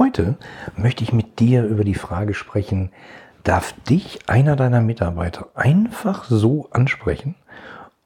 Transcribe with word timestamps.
Heute 0.00 0.38
möchte 0.78 1.04
ich 1.04 1.12
mit 1.12 1.40
dir 1.40 1.62
über 1.62 1.84
die 1.84 1.94
Frage 1.94 2.32
sprechen, 2.32 2.90
darf 3.44 3.74
dich 3.86 4.20
einer 4.28 4.56
deiner 4.56 4.80
Mitarbeiter 4.80 5.48
einfach 5.54 6.24
so 6.24 6.68
ansprechen? 6.70 7.34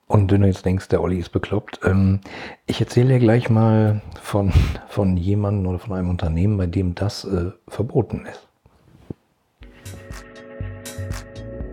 Und 0.08 0.32
wenn 0.32 0.40
du 0.40 0.48
jetzt 0.48 0.64
denkst, 0.64 0.88
der 0.88 1.00
Olli 1.00 1.20
ist 1.20 1.28
bekloppt, 1.28 1.78
ähm, 1.84 2.18
ich 2.66 2.80
erzähle 2.80 3.14
dir 3.14 3.20
gleich 3.20 3.48
mal 3.48 4.02
von, 4.20 4.52
von 4.88 5.16
jemandem 5.16 5.68
oder 5.68 5.78
von 5.78 5.96
einem 5.96 6.10
Unternehmen, 6.10 6.56
bei 6.56 6.66
dem 6.66 6.96
das 6.96 7.22
äh, 7.26 7.52
verboten 7.68 8.26
ist. 8.26 8.48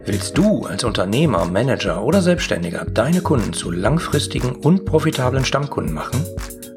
Willst 0.05 0.38
du 0.38 0.67
als 0.67 0.83
Unternehmer, 0.83 1.45
Manager 1.45 2.03
oder 2.03 2.21
Selbstständiger 2.21 2.85
deine 2.85 3.21
Kunden 3.21 3.53
zu 3.53 3.71
langfristigen 3.71 4.51
und 4.51 4.85
profitablen 4.85 5.45
Stammkunden 5.45 5.95
machen? 5.95 6.23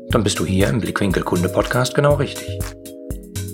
Dann 0.08 0.24
bist 0.24 0.38
du 0.38 0.46
hier 0.46 0.68
im 0.68 0.80
Blickwinkel 0.80 1.22
Kunde 1.22 1.50
Podcast 1.50 1.94
genau 1.94 2.14
richtig. 2.14 2.58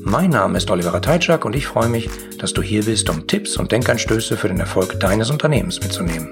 Mein 0.03 0.30
Name 0.30 0.57
ist 0.57 0.71
Oliver 0.71 1.00
Teitschak 1.00 1.45
und 1.45 1.54
ich 1.54 1.67
freue 1.67 1.89
mich, 1.89 2.09
dass 2.39 2.53
du 2.53 2.63
hier 2.63 2.85
bist, 2.85 3.11
um 3.11 3.27
Tipps 3.27 3.57
und 3.57 3.71
Denkanstöße 3.71 4.36
für 4.36 4.49
den 4.49 4.59
Erfolg 4.59 4.99
deines 4.99 5.31
Unternehmens 5.31 5.81
mitzunehmen. 5.81 6.31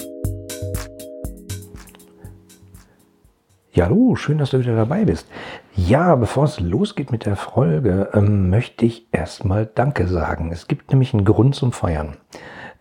Ja, 3.73 3.85
hallo, 3.85 4.17
schön, 4.17 4.39
dass 4.39 4.51
du 4.51 4.59
wieder 4.59 4.75
dabei 4.75 5.05
bist. 5.05 5.29
Ja, 5.77 6.17
bevor 6.17 6.45
es 6.45 6.59
losgeht 6.59 7.13
mit 7.13 7.27
der 7.27 7.37
Folge, 7.37 8.09
ähm, 8.15 8.51
möchte 8.51 8.87
ich 8.87 9.07
erstmal 9.13 9.67
Danke 9.67 10.09
sagen. 10.09 10.51
Es 10.51 10.67
gibt 10.67 10.91
nämlich 10.91 11.13
einen 11.13 11.25
Grund 11.25 11.55
zum 11.55 11.73
Feiern. 11.73 12.17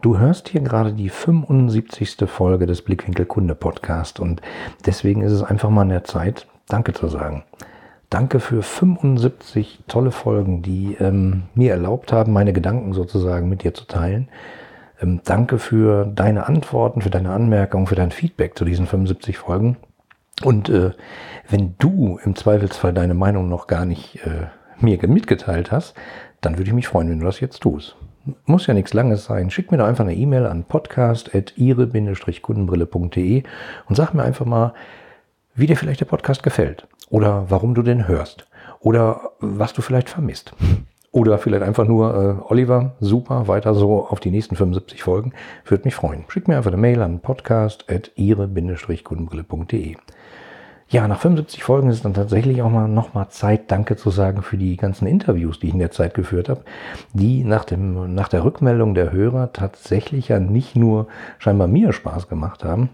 Du 0.02 0.18
hörst 0.18 0.48
hier 0.50 0.62
gerade 0.62 0.94
die 0.94 1.10
75. 1.10 2.18
Folge 2.28 2.66
des 2.66 2.82
Blickwinkel 2.82 3.26
Kunde 3.26 3.56
Podcast 3.56 4.20
und 4.20 4.42
deswegen 4.86 5.22
ist 5.22 5.34
es 5.34 5.44
einfach 5.44 5.70
mal 5.70 5.82
an 5.82 5.90
der 5.90 6.06
Zeit, 6.06 6.48
Danke 6.68 6.94
zu 6.94 7.08
sagen. 7.08 7.44
Danke 8.10 8.40
für 8.40 8.64
75 8.64 9.80
tolle 9.90 10.12
Folgen, 10.12 10.62
die 10.62 10.96
ähm, 10.98 11.44
mir 11.56 11.72
erlaubt 11.72 12.14
haben, 12.14 12.32
meine 12.32 12.54
Gedanken 12.54 12.94
sozusagen 12.94 13.50
mit 13.50 13.64
dir 13.64 13.74
zu 13.74 13.84
teilen. 13.84 14.30
Ähm, 15.02 15.20
danke 15.26 15.60
für 15.60 16.06
deine 16.06 16.48
Antworten, 16.48 17.02
für 17.02 17.10
deine 17.10 17.32
Anmerkungen, 17.32 17.86
für 17.86 17.96
dein 17.96 18.12
Feedback 18.12 18.58
zu 18.58 18.64
diesen 18.64 18.88
75 18.88 19.38
Folgen. 19.38 19.76
Und 20.42 20.70
äh, 20.70 20.92
wenn 21.50 21.76
du 21.80 22.18
im 22.24 22.38
Zweifelsfall 22.38 22.94
deine 22.94 23.14
Meinung 23.14 23.50
noch 23.50 23.68
gar 23.68 23.84
nicht 23.84 24.26
äh, 24.26 24.46
mir 24.80 24.98
mitgeteilt 25.06 25.74
hast, 25.74 25.94
dann 26.40 26.58
würde 26.58 26.70
ich 26.70 26.76
mich 26.76 26.88
freuen, 26.88 27.10
wenn 27.10 27.20
du 27.20 27.26
das 27.26 27.42
jetzt 27.42 27.60
tust. 27.60 27.98
Muss 28.46 28.68
ja 28.68 28.74
nichts 28.74 28.94
Langes 28.94 29.26
sein. 29.26 29.50
Schick 29.50 29.70
mir 29.70 29.80
doch 29.80 29.88
einfach 29.88 30.06
eine 30.06 30.16
E-Mail 30.16 30.46
an 30.46 30.64
podcast.ire-kundenbrille.de 30.64 33.44
und 33.90 33.96
sag 33.96 34.14
mir 34.14 34.24
einfach 34.24 34.46
mal, 34.46 34.74
wie 35.56 35.68
dir 35.68 35.76
vielleicht 35.76 36.00
der 36.00 36.06
Podcast 36.06 36.42
gefällt 36.44 36.88
oder 37.10 37.46
warum 37.50 37.76
du 37.76 37.82
den 37.82 38.08
hörst 38.08 38.48
oder 38.80 39.32
was 39.40 39.74
du 39.74 39.82
vielleicht 39.82 40.10
vermisst. 40.10 40.54
Oder 41.12 41.40
vielleicht 41.40 41.64
einfach 41.64 41.88
nur, 41.88 42.14
äh, 42.14 42.36
Oliver, 42.52 42.92
super, 43.00 43.48
weiter 43.48 43.74
so 43.74 44.06
auf 44.06 44.20
die 44.20 44.30
nächsten 44.30 44.56
75 44.56 45.02
Folgen. 45.02 45.34
Würde 45.66 45.86
mich 45.86 45.96
freuen. 45.96 46.26
Schick 46.28 46.48
mir 46.48 46.58
einfach 46.58 46.72
eine 46.72 46.78
Mail 46.78 47.02
an 47.02 47.22
podcast.ire-kundenbrille.de. 47.22 49.96
Ja, 50.90 51.06
nach 51.08 51.20
75 51.20 51.64
Folgen 51.64 51.90
ist 51.90 51.96
es 51.96 52.04
dann 52.04 52.14
tatsächlich 52.14 52.62
auch 52.62 52.70
mal 52.70 52.88
nochmal 52.88 53.28
Zeit, 53.30 53.72
Danke 53.72 53.98
zu 53.98 54.10
sagen 54.10 54.42
für 54.42 54.58
die 54.58 54.78
ganzen 54.78 55.06
Interviews, 55.06 55.60
die 55.60 55.68
ich 55.68 55.74
in 55.74 55.80
der 55.80 55.92
Zeit 55.92 56.14
geführt 56.14 56.48
habe, 56.48 56.62
die 57.14 57.44
nach, 57.44 57.66
dem, 57.66 58.14
nach 58.14 58.30
der 58.30 58.46
Rückmeldung 58.46 58.94
der 58.94 59.12
Hörer 59.12 59.52
tatsächlich 59.52 60.30
ja 60.30 60.40
nicht 60.40 60.78
nur 60.78 61.08
scheinbar 61.40 61.68
mir 61.68 61.92
Spaß 61.92 62.30
gemacht 62.30 62.64
haben, 62.64 62.90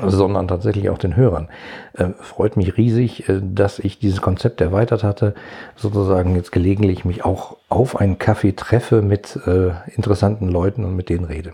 sondern 0.00 0.48
tatsächlich 0.48 0.90
auch 0.90 0.98
den 0.98 1.16
Hörern. 1.16 1.48
Äh, 1.92 2.10
freut 2.20 2.56
mich 2.56 2.76
riesig, 2.76 3.28
äh, 3.28 3.40
dass 3.42 3.78
ich 3.78 3.98
dieses 3.98 4.20
Konzept 4.20 4.60
erweitert 4.60 5.04
hatte, 5.04 5.34
sozusagen 5.76 6.36
jetzt 6.36 6.52
gelegentlich 6.52 7.04
mich 7.04 7.24
auch 7.24 7.56
auf 7.68 7.96
einen 7.96 8.18
Kaffee 8.18 8.52
treffe 8.52 9.02
mit 9.02 9.38
äh, 9.46 9.70
interessanten 9.94 10.48
Leuten 10.48 10.84
und 10.84 10.96
mit 10.96 11.08
denen 11.08 11.24
rede. 11.24 11.52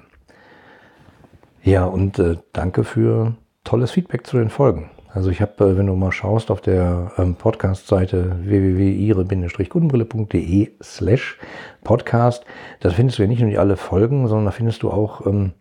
Ja, 1.62 1.84
und 1.84 2.18
äh, 2.18 2.36
danke 2.52 2.84
für 2.84 3.34
tolles 3.64 3.90
Feedback 3.90 4.26
zu 4.26 4.38
den 4.38 4.50
Folgen. 4.50 4.90
Also 5.12 5.30
ich 5.30 5.40
habe, 5.40 5.64
äh, 5.64 5.76
wenn 5.76 5.86
du 5.86 5.94
mal 5.94 6.12
schaust 6.12 6.50
auf 6.50 6.60
der 6.60 7.12
ähm, 7.18 7.34
Podcast-Seite 7.34 8.36
www.ire-kundenbrille.de 8.44 10.70
slash 10.82 11.38
podcast, 11.82 12.44
da 12.80 12.90
findest 12.90 13.18
du 13.18 13.22
ja 13.22 13.28
nicht 13.28 13.40
nur 13.40 13.50
die 13.50 13.58
alle 13.58 13.76
Folgen, 13.76 14.28
sondern 14.28 14.44
da 14.46 14.52
findest 14.52 14.84
du 14.84 14.90
auch 14.90 15.26
ähm, 15.26 15.52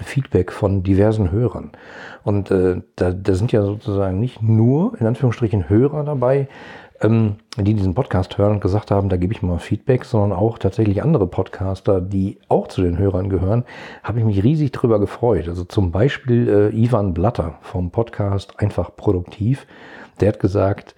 Feedback 0.00 0.52
von 0.52 0.82
diversen 0.82 1.30
Hörern. 1.30 1.72
Und 2.24 2.50
äh, 2.50 2.80
da, 2.96 3.12
da 3.12 3.34
sind 3.34 3.52
ja 3.52 3.62
sozusagen 3.62 4.18
nicht 4.20 4.42
nur, 4.42 4.98
in 4.98 5.06
Anführungsstrichen, 5.06 5.68
Hörer 5.68 6.04
dabei, 6.04 6.48
ähm, 7.02 7.36
die 7.58 7.74
diesen 7.74 7.94
Podcast 7.94 8.38
hören 8.38 8.52
und 8.52 8.60
gesagt 8.60 8.90
haben, 8.90 9.08
da 9.08 9.16
gebe 9.16 9.32
ich 9.32 9.42
mal 9.42 9.58
Feedback, 9.58 10.04
sondern 10.04 10.38
auch 10.38 10.58
tatsächlich 10.58 11.02
andere 11.02 11.26
Podcaster, 11.26 12.00
die 12.00 12.38
auch 12.48 12.68
zu 12.68 12.80
den 12.82 12.96
Hörern 12.96 13.28
gehören, 13.28 13.64
habe 14.02 14.20
ich 14.20 14.24
mich 14.24 14.42
riesig 14.42 14.72
drüber 14.72 14.98
gefreut. 14.98 15.48
Also 15.48 15.64
zum 15.64 15.90
Beispiel 15.90 16.48
äh, 16.48 16.76
Ivan 16.76 17.12
Blatter 17.12 17.58
vom 17.60 17.90
Podcast 17.90 18.58
Einfach 18.60 18.96
Produktiv, 18.96 19.66
der 20.20 20.28
hat 20.28 20.40
gesagt, 20.40 20.94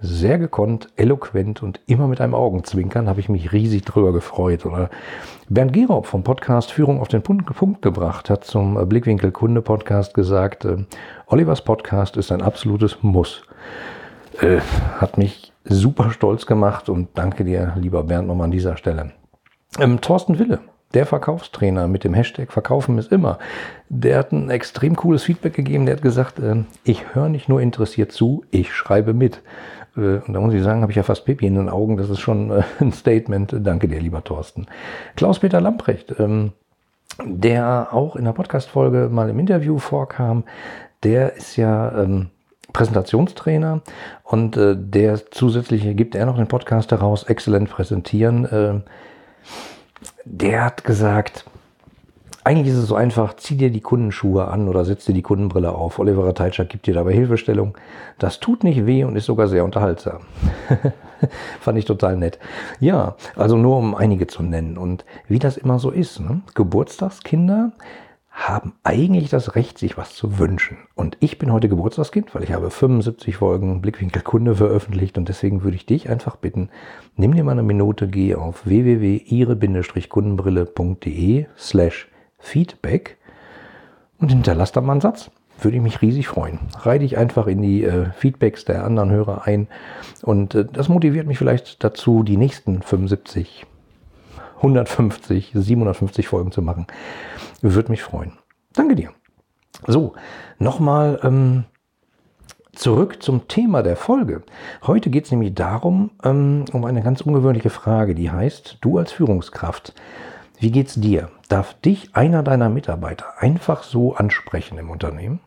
sehr 0.00 0.38
gekonnt, 0.38 0.88
eloquent 0.96 1.62
und 1.62 1.80
immer 1.86 2.06
mit 2.06 2.20
einem 2.20 2.34
Augenzwinkern 2.34 3.08
habe 3.08 3.20
ich 3.20 3.28
mich 3.28 3.52
riesig 3.52 3.84
drüber 3.84 4.12
gefreut. 4.12 4.66
Oder 4.66 4.90
Bernd 5.48 5.72
Gerob 5.72 6.06
vom 6.06 6.22
Podcast 6.22 6.72
Führung 6.72 7.00
auf 7.00 7.08
den 7.08 7.22
Punkt, 7.22 7.82
gebracht 7.82 8.30
hat 8.30 8.44
zum 8.44 8.88
Blickwinkel 8.88 9.32
Kunde 9.32 9.62
Podcast 9.62 10.14
gesagt, 10.14 10.64
äh, 10.64 10.84
Olivers 11.26 11.62
Podcast 11.62 12.16
ist 12.16 12.32
ein 12.32 12.42
absolutes 12.42 13.02
Muss. 13.02 13.42
Äh, 14.40 14.60
hat 14.98 15.18
mich 15.18 15.52
super 15.64 16.10
stolz 16.10 16.46
gemacht 16.46 16.88
und 16.88 17.08
danke 17.14 17.44
dir, 17.44 17.74
lieber 17.76 18.04
Bernd, 18.04 18.28
nochmal 18.28 18.46
an 18.46 18.50
dieser 18.50 18.76
Stelle. 18.76 19.12
Ähm, 19.78 20.00
Thorsten 20.00 20.38
Wille, 20.38 20.60
der 20.94 21.06
Verkaufstrainer 21.06 21.88
mit 21.88 22.04
dem 22.04 22.14
Hashtag 22.14 22.52
Verkaufen 22.52 22.98
ist 22.98 23.12
immer, 23.12 23.38
der 23.88 24.18
hat 24.18 24.32
ein 24.32 24.50
extrem 24.50 24.96
cooles 24.96 25.24
Feedback 25.24 25.54
gegeben. 25.54 25.86
Der 25.86 25.96
hat 25.96 26.02
gesagt, 26.02 26.38
äh, 26.38 26.64
ich 26.84 27.14
höre 27.14 27.28
nicht 27.28 27.48
nur 27.48 27.60
interessiert 27.60 28.12
zu, 28.12 28.44
ich 28.50 28.72
schreibe 28.72 29.12
mit. 29.12 29.42
Äh, 29.96 30.18
und 30.26 30.32
da 30.32 30.40
muss 30.40 30.54
ich 30.54 30.62
sagen, 30.62 30.82
habe 30.82 30.92
ich 30.92 30.96
ja 30.96 31.02
fast 31.02 31.24
Pipi 31.24 31.46
in 31.46 31.56
den 31.56 31.68
Augen. 31.68 31.96
Das 31.96 32.10
ist 32.10 32.20
schon 32.20 32.50
äh, 32.50 32.62
ein 32.80 32.92
Statement. 32.92 33.54
Danke 33.60 33.88
dir, 33.88 34.00
lieber 34.00 34.22
Thorsten. 34.22 34.66
Klaus-Peter 35.16 35.60
Lamprecht, 35.60 36.14
ähm, 36.18 36.52
der 37.24 37.88
auch 37.92 38.16
in 38.16 38.24
der 38.24 38.32
Podcast-Folge 38.32 39.08
mal 39.10 39.28
im 39.28 39.38
Interview 39.38 39.78
vorkam, 39.78 40.44
der 41.02 41.34
ist 41.36 41.56
ja 41.56 42.02
ähm, 42.02 42.30
Präsentationstrainer 42.72 43.82
und 44.22 44.56
äh, 44.56 44.74
der 44.76 45.30
zusätzliche 45.30 45.94
gibt 45.94 46.14
er 46.14 46.26
noch 46.26 46.36
den 46.36 46.48
Podcast 46.48 46.90
heraus, 46.90 47.22
exzellent 47.24 47.70
präsentieren. 47.70 48.84
Der 50.26 50.64
hat 50.64 50.84
gesagt, 50.84 51.44
eigentlich 52.42 52.68
ist 52.68 52.80
es 52.80 52.88
so 52.88 52.96
einfach, 52.96 53.36
zieh 53.36 53.56
dir 53.56 53.70
die 53.70 53.80
Kundenschuhe 53.80 54.48
an 54.48 54.68
oder 54.68 54.84
setz 54.84 55.04
dir 55.04 55.14
die 55.14 55.22
Kundenbrille 55.22 55.72
auf. 55.72 55.98
Oliver 55.98 56.32
Teitschak 56.34 56.68
gibt 56.68 56.86
dir 56.86 56.94
dabei 56.94 57.12
Hilfestellung. 57.12 57.76
Das 58.18 58.40
tut 58.40 58.64
nicht 58.64 58.86
weh 58.86 59.04
und 59.04 59.16
ist 59.16 59.26
sogar 59.26 59.48
sehr 59.48 59.64
unterhaltsam. 59.64 60.20
Fand 61.60 61.78
ich 61.78 61.84
total 61.84 62.16
nett. 62.16 62.38
Ja, 62.80 63.14
also 63.36 63.56
nur 63.56 63.78
um 63.78 63.94
einige 63.94 64.26
zu 64.26 64.42
nennen. 64.42 64.78
Und 64.78 65.04
wie 65.28 65.38
das 65.38 65.56
immer 65.56 65.78
so 65.78 65.90
ist, 65.90 66.20
ne? 66.20 66.42
Geburtstagskinder 66.54 67.72
haben 68.36 68.74
eigentlich 68.84 69.28
das 69.30 69.54
Recht, 69.54 69.78
sich 69.78 69.96
was 69.96 70.14
zu 70.14 70.38
wünschen. 70.38 70.76
Und 70.94 71.16
ich 71.20 71.38
bin 71.38 71.50
heute 71.50 71.70
Geburtstagskind, 71.70 72.34
weil 72.34 72.44
ich 72.44 72.52
habe 72.52 72.70
75 72.70 73.36
Folgen 73.36 73.80
Blickwinkel 73.80 74.20
Kunde 74.20 74.54
veröffentlicht 74.54 75.16
und 75.16 75.30
deswegen 75.30 75.64
würde 75.64 75.76
ich 75.76 75.86
dich 75.86 76.10
einfach 76.10 76.36
bitten, 76.36 76.68
nimm 77.16 77.34
dir 77.34 77.44
mal 77.44 77.52
eine 77.52 77.62
Minute, 77.62 78.08
geh 78.08 78.34
auf 78.34 78.66
www.ire-kundenbrille.de 78.66 81.46
slash 81.56 82.08
Feedback 82.38 83.16
und 84.18 84.28
hinterlass 84.28 84.70
da 84.70 84.82
mal 84.82 84.92
einen 84.92 85.00
Satz. 85.00 85.30
Würde 85.62 85.78
ich 85.78 85.82
mich 85.82 86.02
riesig 86.02 86.28
freuen. 86.28 86.58
Reih 86.80 86.98
dich 86.98 87.16
einfach 87.16 87.46
in 87.46 87.62
die 87.62 87.84
äh, 87.84 88.10
Feedbacks 88.10 88.66
der 88.66 88.84
anderen 88.84 89.10
Hörer 89.10 89.46
ein 89.46 89.66
und 90.20 90.54
äh, 90.54 90.66
das 90.70 90.90
motiviert 90.90 91.26
mich 91.26 91.38
vielleicht 91.38 91.82
dazu, 91.82 92.22
die 92.22 92.36
nächsten 92.36 92.82
75, 92.82 93.64
150, 94.56 95.52
750 95.54 96.28
Folgen 96.28 96.52
zu 96.52 96.62
machen. 96.62 96.86
Würde 97.60 97.90
mich 97.90 98.02
freuen. 98.02 98.32
Danke 98.72 98.94
dir. 98.94 99.10
So, 99.86 100.14
nochmal 100.58 101.20
ähm, 101.22 101.64
zurück 102.72 103.22
zum 103.22 103.48
Thema 103.48 103.82
der 103.82 103.96
Folge. 103.96 104.42
Heute 104.86 105.10
geht 105.10 105.24
es 105.24 105.30
nämlich 105.30 105.54
darum, 105.54 106.10
ähm, 106.22 106.64
um 106.72 106.84
eine 106.84 107.02
ganz 107.02 107.20
ungewöhnliche 107.20 107.70
Frage, 107.70 108.14
die 108.14 108.30
heißt, 108.30 108.78
du 108.80 108.98
als 108.98 109.12
Führungskraft, 109.12 109.94
wie 110.58 110.70
geht's 110.70 110.94
dir? 110.94 111.30
Darf 111.48 111.74
dich 111.74 112.14
einer 112.14 112.42
deiner 112.42 112.70
Mitarbeiter 112.70 113.26
einfach 113.38 113.82
so 113.82 114.14
ansprechen 114.14 114.78
im 114.78 114.90
Unternehmen? 114.90 115.40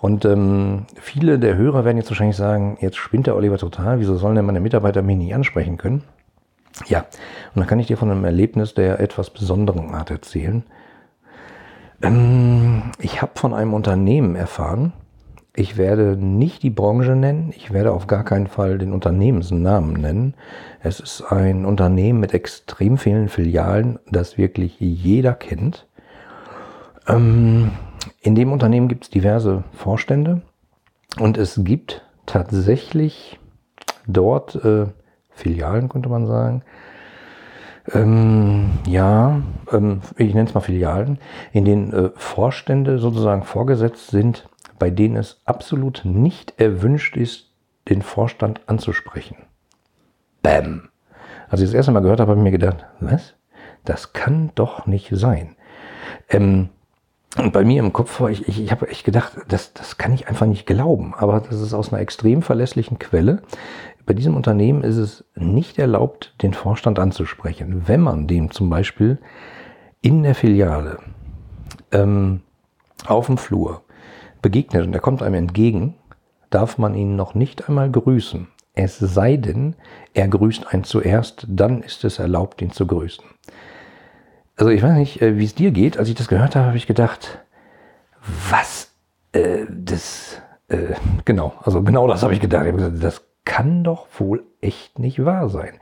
Und 0.00 0.24
ähm, 0.24 0.86
viele 0.96 1.38
der 1.38 1.56
Hörer 1.56 1.84
werden 1.84 1.98
jetzt 1.98 2.10
wahrscheinlich 2.10 2.36
sagen, 2.36 2.76
jetzt 2.80 2.96
spinnt 2.96 3.28
der 3.28 3.36
Oliver 3.36 3.58
total, 3.58 4.00
wieso 4.00 4.16
sollen 4.16 4.34
denn 4.34 4.44
meine 4.44 4.58
Mitarbeiter 4.58 5.02
mich 5.02 5.16
nicht 5.16 5.34
ansprechen 5.34 5.76
können? 5.78 6.02
Ja, 6.86 7.00
und 7.54 7.60
dann 7.60 7.66
kann 7.66 7.78
ich 7.80 7.86
dir 7.88 7.96
von 7.96 8.10
einem 8.10 8.24
Erlebnis 8.24 8.74
der 8.74 9.00
etwas 9.00 9.30
besonderen 9.30 9.94
Art 9.94 10.10
erzählen. 10.10 10.64
Ähm, 12.02 12.92
ich 12.98 13.22
habe 13.22 13.32
von 13.36 13.54
einem 13.54 13.74
Unternehmen 13.74 14.34
erfahren, 14.36 14.92
Ich 15.54 15.76
werde 15.76 16.16
nicht 16.16 16.62
die 16.62 16.70
Branche 16.70 17.14
nennen, 17.14 17.52
ich 17.54 17.72
werde 17.74 17.92
auf 17.92 18.06
gar 18.06 18.24
keinen 18.24 18.46
Fall 18.46 18.78
den 18.78 18.90
Unternehmensnamen 18.92 19.92
nennen. 20.00 20.34
Es 20.80 20.98
ist 20.98 21.20
ein 21.30 21.66
Unternehmen 21.66 22.20
mit 22.20 22.32
extrem 22.32 22.96
vielen 22.96 23.28
Filialen, 23.28 23.98
das 24.10 24.38
wirklich 24.38 24.80
jeder 24.80 25.34
kennt. 25.34 25.86
Ähm, 27.06 27.72
in 28.22 28.34
dem 28.34 28.50
Unternehmen 28.50 28.88
gibt 28.88 29.04
es 29.04 29.10
diverse 29.10 29.62
Vorstände 29.74 30.40
und 31.20 31.36
es 31.36 31.60
gibt 31.62 32.02
tatsächlich 32.24 33.38
dort 34.06 34.54
äh, 34.64 34.86
Filialen, 35.34 35.88
könnte 35.88 36.08
man 36.08 36.26
sagen. 36.26 36.62
Ähm, 37.92 38.70
ja, 38.86 39.42
ähm, 39.72 40.02
ich 40.16 40.34
nenne 40.34 40.48
es 40.48 40.54
mal 40.54 40.60
Filialen, 40.60 41.18
in 41.52 41.64
denen 41.64 41.92
äh, 41.92 42.10
Vorstände 42.14 42.98
sozusagen 42.98 43.42
vorgesetzt 43.42 44.08
sind 44.08 44.48
bei 44.82 44.90
denen 44.90 45.14
es 45.14 45.40
absolut 45.44 46.00
nicht 46.02 46.58
erwünscht 46.58 47.16
ist, 47.16 47.52
den 47.88 48.02
Vorstand 48.02 48.62
anzusprechen. 48.66 49.36
Bäm. 50.42 50.88
Als 51.48 51.60
ich 51.60 51.68
das 51.68 51.74
erste 51.74 51.92
Mal 51.92 52.00
gehört 52.00 52.18
habe, 52.18 52.32
habe 52.32 52.40
ich 52.40 52.42
mir 52.42 52.50
gedacht, 52.50 52.84
was? 52.98 53.34
Das 53.84 54.12
kann 54.12 54.50
doch 54.56 54.86
nicht 54.86 55.10
sein. 55.12 55.54
Ähm, 56.28 56.70
und 57.38 57.52
bei 57.52 57.64
mir 57.64 57.78
im 57.78 57.92
Kopf 57.92 58.20
war 58.20 58.28
ich, 58.28 58.48
ich, 58.48 58.60
ich 58.60 58.72
habe 58.72 58.88
echt 58.88 59.04
gedacht, 59.04 59.34
das, 59.46 59.72
das 59.72 59.98
kann 59.98 60.12
ich 60.12 60.26
einfach 60.26 60.46
nicht 60.46 60.66
glauben. 60.66 61.14
Aber 61.16 61.38
das 61.38 61.60
ist 61.60 61.74
aus 61.74 61.92
einer 61.92 62.02
extrem 62.02 62.42
verlässlichen 62.42 62.98
Quelle. 62.98 63.42
Bei 64.04 64.14
diesem 64.14 64.36
Unternehmen 64.36 64.82
ist 64.82 64.96
es 64.96 65.24
nicht 65.34 65.78
erlaubt, 65.78 66.34
den 66.42 66.54
Vorstand 66.54 66.98
anzusprechen. 66.98 67.84
Wenn 67.86 68.00
man 68.00 68.26
dem 68.26 68.50
zum 68.50 68.68
Beispiel 68.68 69.18
in 70.00 70.22
der 70.22 70.34
Filiale 70.34 70.98
ähm, 71.92 72.40
auf 73.06 73.26
dem 73.26 73.38
Flur 73.38 73.82
begegnet 74.40 74.86
und 74.86 74.92
er 74.92 75.00
kommt 75.00 75.22
einem 75.22 75.34
entgegen, 75.34 75.94
darf 76.50 76.78
man 76.78 76.94
ihn 76.94 77.16
noch 77.16 77.34
nicht 77.34 77.68
einmal 77.68 77.90
grüßen. 77.90 78.48
Es 78.74 78.98
sei 78.98 79.36
denn, 79.36 79.76
er 80.14 80.28
grüßt 80.28 80.72
einen 80.72 80.84
zuerst, 80.84 81.46
dann 81.48 81.82
ist 81.82 82.04
es 82.04 82.18
erlaubt, 82.18 82.60
ihn 82.62 82.72
zu 82.72 82.86
grüßen. 82.86 83.24
Also 84.56 84.70
ich 84.70 84.82
weiß 84.82 84.96
nicht, 84.96 85.22
äh, 85.22 85.38
wie 85.38 85.44
es 85.44 85.54
dir 85.54 85.70
geht. 85.70 85.98
Als 85.98 86.08
ich 86.08 86.14
das 86.14 86.28
gehört 86.28 86.56
habe, 86.56 86.66
habe 86.66 86.76
ich 86.76 86.86
gedacht, 86.86 87.38
was? 88.50 88.92
Äh, 89.32 89.66
das, 89.68 90.40
äh, 90.68 90.94
genau, 91.24 91.54
also 91.62 91.82
genau 91.82 92.06
das 92.06 92.22
habe 92.22 92.34
ich 92.34 92.40
gedacht. 92.40 92.62
Ich 92.62 92.72
habe 92.72 92.78
gesagt, 92.78 93.02
das 93.02 93.31
kann 93.44 93.82
doch 93.82 94.06
wohl 94.18 94.44
echt 94.60 94.98
nicht 94.98 95.24
wahr 95.24 95.48
sein. 95.48 95.74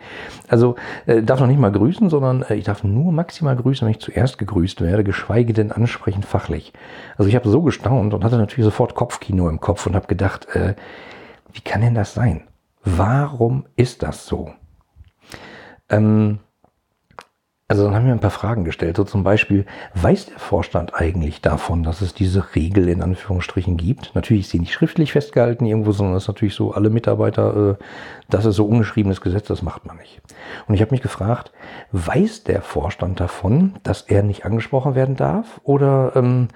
Also 0.49 0.77
äh, 1.07 1.23
darf 1.23 1.41
noch 1.41 1.47
nicht 1.47 1.61
mal 1.61 1.73
grüßen, 1.73 2.09
sondern 2.09 2.43
äh, 2.43 2.55
ich 2.55 2.65
darf 2.65 2.85
nur 2.85 3.13
maximal 3.13 3.55
grüßen, 3.55 3.87
wenn 3.87 3.93
ich 3.93 4.01
zuerst 4.01 4.39
gegrüßt 4.39 4.81
werde, 4.81 5.05
geschweige 5.05 5.53
denn 5.53 5.71
ansprechend 5.71 6.25
fachlich. 6.25 6.73
Also 7.19 7.29
ich 7.29 7.37
habe 7.37 7.49
so 7.49 7.63
gestaunt 7.63 8.15
und 8.15 8.25
hatte 8.25 8.39
natürlich 8.39 8.65
sofort 8.65 8.95
Kopfkino 8.95 9.49
im 9.49 9.61
Kopf 9.61 9.87
und 9.87 9.95
habe 9.95 10.07
gedacht, 10.07 10.49
äh, 10.55 10.75
wie 11.53 11.61
kann 11.61 11.83
denn 11.83 11.95
das 11.95 12.15
sein? 12.15 12.45
Warum 12.83 13.67
ist 13.77 14.03
das 14.03 14.27
so? 14.27 14.53
Ähm, 15.91 16.39
also 17.71 17.85
dann 17.85 17.95
haben 17.95 18.07
wir 18.07 18.13
ein 18.13 18.19
paar 18.19 18.33
Fragen 18.33 18.65
gestellt. 18.65 18.97
So 18.97 19.05
zum 19.05 19.23
Beispiel, 19.23 19.65
weiß 19.95 20.27
der 20.27 20.41
Vorstand 20.41 20.93
eigentlich 20.93 21.41
davon, 21.41 21.85
dass 21.85 22.01
es 22.01 22.13
diese 22.13 22.57
Regel 22.57 22.89
in 22.89 23.01
Anführungsstrichen 23.01 23.77
gibt? 23.77 24.11
Natürlich 24.17 24.47
ist 24.47 24.51
sie 24.51 24.59
nicht 24.59 24.73
schriftlich 24.73 25.13
festgehalten 25.13 25.65
irgendwo, 25.67 25.93
sondern 25.93 26.17
es 26.17 26.25
ist 26.25 26.29
natürlich 26.29 26.57
so, 26.57 26.73
alle 26.73 26.91
Mitarbeiter, 26.91 27.79
äh, 27.79 27.85
das 28.29 28.45
ist 28.45 28.57
so 28.57 28.67
ungeschriebenes 28.67 29.21
Gesetz, 29.21 29.47
das 29.47 29.63
macht 29.63 29.87
man 29.87 29.99
nicht. 29.99 30.21
Und 30.67 30.75
ich 30.75 30.81
habe 30.81 30.91
mich 30.91 31.01
gefragt, 31.01 31.53
weiß 31.93 32.43
der 32.43 32.61
Vorstand 32.61 33.21
davon, 33.21 33.75
dass 33.85 34.03
er 34.03 34.25
nicht 34.25 34.45
angesprochen 34.45 34.97
werden 34.97 35.15
darf? 35.15 35.61
Oder 35.63 36.17
ähm, 36.17 36.49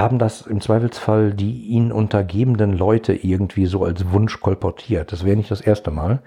haben 0.00 0.18
das 0.18 0.42
im 0.42 0.60
Zweifelsfall 0.60 1.32
die 1.32 1.66
ihn 1.66 1.92
untergebenden 1.92 2.72
Leute 2.72 3.12
irgendwie 3.12 3.66
so 3.66 3.84
als 3.84 4.10
Wunsch 4.12 4.40
kolportiert. 4.40 5.12
Das 5.12 5.24
wäre 5.24 5.36
nicht 5.36 5.50
das 5.50 5.60
erste 5.60 5.90
Mal. 5.90 6.20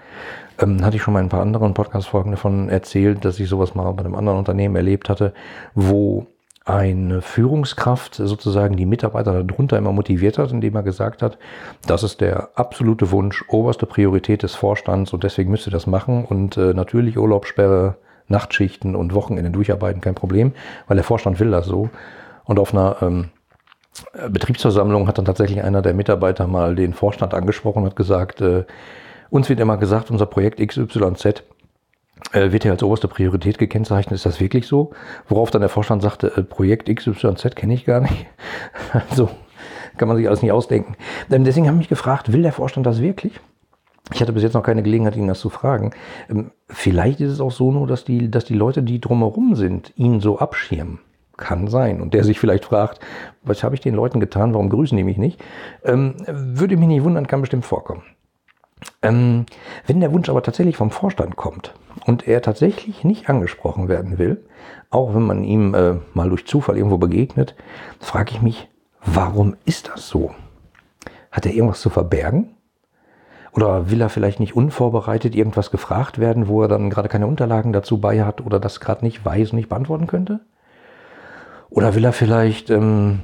Ähm, 0.60 0.86
hatte 0.86 0.98
ich 0.98 1.02
schon 1.02 1.14
mal 1.14 1.20
in 1.20 1.26
ein 1.26 1.30
paar 1.30 1.42
anderen 1.42 1.74
Podcast-Folgen 1.74 2.32
davon 2.32 2.70
erzählt, 2.70 3.26
dass 3.26 3.40
ich 3.40 3.50
sowas 3.50 3.76
mal 3.76 3.92
bei 3.92 4.04
einem 4.04 4.16
anderen 4.16 4.38
Unternehmen 4.38 4.76
erlebt 4.76 5.10
hatte, 5.10 5.34
wo 5.76 6.28
eine 6.66 7.22
Führungskraft 7.22 8.16
sozusagen 8.16 8.78
die 8.78 8.86
Mitarbeiter 8.86 9.44
darunter 9.44 9.78
immer 9.78 9.92
motiviert 9.92 10.38
hat, 10.38 10.52
indem 10.52 10.76
er 10.76 10.84
gesagt 10.84 11.22
hat, 11.22 11.38
das 11.86 12.04
ist 12.04 12.22
der 12.22 12.50
absolute 12.56 13.12
Wunsch, 13.12 13.44
oberste 13.50 13.86
Priorität 13.86 14.44
des 14.44 14.56
Vorstands 14.56 15.12
und 15.12 15.24
deswegen 15.24 15.52
müsst 15.52 15.68
ihr 15.68 15.72
das 15.72 15.88
machen 15.88 16.24
und 16.24 16.56
äh, 16.56 16.74
natürlich 16.74 17.18
Urlaubssperre, 17.18 17.98
Nachtschichten 18.30 18.96
und 18.96 19.14
Wochenende 19.14 19.52
durcharbeiten, 19.52 20.00
kein 20.00 20.16
Problem, 20.16 20.54
weil 20.88 20.96
der 20.96 21.04
Vorstand 21.04 21.42
will 21.42 21.52
das 21.52 21.66
so. 21.66 21.90
Und 22.46 22.60
auf 22.60 22.74
einer 22.74 22.98
ähm, 23.02 23.30
Betriebsversammlung 24.30 25.08
hat 25.08 25.18
dann 25.18 25.26
tatsächlich 25.26 25.64
einer 25.64 25.82
der 25.82 25.94
Mitarbeiter 25.94 26.48
mal 26.48 26.76
den 26.76 26.94
Vorstand 26.94 27.34
angesprochen 27.34 27.84
und 27.84 27.90
hat 27.90 27.96
gesagt, 27.96 28.42
äh, 28.42 28.66
uns 29.30 29.50
wird 29.50 29.60
immer 29.60 29.78
gesagt, 29.78 30.12
unser 30.12 30.26
Projekt 30.26 30.60
XYZ 30.60 31.44
äh, 32.32 32.52
wird 32.52 32.64
ja 32.64 32.72
als 32.72 32.84
oberste 32.84 33.08
Priorität 33.08 33.58
gekennzeichnet. 33.58 34.16
Ist 34.16 34.26
das 34.26 34.40
wirklich 34.40 34.68
so? 34.68 34.92
Worauf 35.28 35.52
dann 35.52 35.62
der 35.62 35.70
Vorstand 35.70 36.02
sagte, 36.02 36.36
äh, 36.36 36.44
Projekt 36.44 36.94
XYZ 36.94 37.56
kenne 37.56 37.74
ich 37.74 37.86
gar 37.86 38.02
nicht. 38.02 38.26
also 39.10 39.30
kann 39.98 40.08
man 40.08 40.18
sich 40.18 40.28
alles 40.28 40.42
nicht 40.42 40.52
ausdenken. 40.52 40.96
Denn 41.30 41.44
deswegen 41.44 41.68
habe 41.68 41.76
ich 41.76 41.82
mich 41.82 41.90
gefragt, 41.90 42.32
will 42.32 42.42
der 42.42 42.52
Vorstand 42.52 42.86
das 42.86 43.02
wirklich? 43.02 43.40
Ich 44.12 44.22
hatte 44.22 44.34
bis 44.34 44.44
jetzt 44.44 44.54
noch 44.54 44.64
keine 44.64 44.84
Gelegenheit, 44.84 45.16
ihn 45.16 45.28
das 45.28 45.40
zu 45.40 45.50
fragen. 45.50 45.92
Ähm, 46.30 46.52
vielleicht 46.68 47.22
ist 47.22 47.32
es 47.32 47.40
auch 47.40 47.52
so 47.52 47.72
nur, 47.72 47.88
dass 47.88 48.04
die, 48.04 48.30
dass 48.30 48.46
die 48.46 48.56
Leute, 48.56 48.84
die 48.84 49.00
drumherum 49.00 49.56
sind, 49.56 49.94
ihn 49.96 50.20
so 50.20 50.40
abschirmen. 50.40 51.00
Kann 51.44 51.68
sein. 51.68 52.00
Und 52.00 52.14
der 52.14 52.24
sich 52.24 52.40
vielleicht 52.40 52.64
fragt, 52.64 53.02
was 53.42 53.64
habe 53.64 53.76
ich 53.76 53.82
den 53.82 53.96
Leuten 53.96 54.22
getan, 54.22 54.54
warum 54.54 54.70
grüßen 54.70 54.98
die 54.98 55.04
mich 55.04 55.18
nicht? 55.18 55.44
Ähm, 55.84 56.16
würde 56.26 56.78
mich 56.78 56.88
nicht 56.88 57.04
wundern, 57.04 57.28
kann 57.28 57.42
bestimmt 57.42 57.66
vorkommen. 57.66 58.04
Ähm, 59.02 59.46
wenn 59.86 60.00
der 60.00 60.14
Wunsch 60.14 60.30
aber 60.30 60.42
tatsächlich 60.42 60.78
vom 60.78 60.90
Vorstand 60.90 61.36
kommt 61.36 61.74
und 62.06 62.30
er 62.30 62.42
tatsächlich 62.42 63.04
nicht 63.04 63.30
angesprochen 63.30 63.90
werden 63.90 64.18
will, 64.18 64.46
auch 64.90 65.14
wenn 65.14 65.24
man 65.24 65.44
ihm 65.44 65.76
äh, 65.76 65.96
mal 66.14 66.30
durch 66.30 66.48
Zufall 66.48 66.78
irgendwo 66.78 66.98
begegnet, 66.98 67.56
frage 68.00 68.32
ich 68.32 68.42
mich, 68.42 68.70
warum 69.06 69.58
ist 69.66 69.90
das 69.90 70.08
so? 70.08 70.32
Hat 71.30 71.46
er 71.46 71.54
irgendwas 71.54 71.82
zu 71.82 71.90
verbergen? 71.90 72.56
Oder 73.52 73.92
will 73.92 74.00
er 74.00 74.10
vielleicht 74.10 74.40
nicht 74.40 74.56
unvorbereitet 74.56 75.36
irgendwas 75.36 75.72
gefragt 75.72 76.20
werden, 76.20 76.48
wo 76.48 76.62
er 76.62 76.70
dann 76.70 76.90
gerade 76.90 77.10
keine 77.10 77.28
Unterlagen 77.28 77.74
dazu 77.74 78.00
bei 78.00 78.24
hat 78.24 78.40
oder 78.40 78.62
das 78.62 78.80
gerade 78.80 79.04
nicht 79.04 79.26
weiß 79.26 79.52
und 79.52 79.58
nicht 79.58 79.70
beantworten 79.70 80.08
könnte? 80.08 80.40
Oder 81.74 81.96
will 81.96 82.06
er 82.06 82.14
vielleicht 82.14 82.70
ähm, 82.70 83.22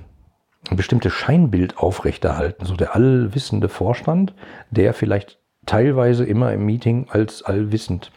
ein 0.69 0.77
bestimmtes 0.77 1.13
Scheinbild 1.13 1.77
aufrechterhalten, 1.77 2.65
so 2.65 2.75
der 2.75 2.95
allwissende 2.95 3.69
Vorstand, 3.69 4.33
der 4.71 4.93
vielleicht 4.93 5.39
teilweise 5.65 6.25
immer 6.25 6.51
im 6.51 6.65
Meeting 6.65 7.07
als 7.09 7.43
allwissend 7.43 8.11